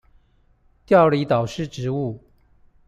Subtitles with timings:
[0.87, 2.21] 調離導師職務